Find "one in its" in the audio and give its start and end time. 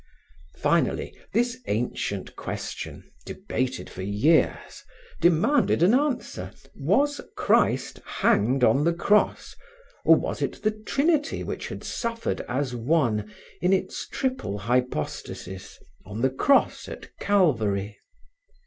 12.75-14.07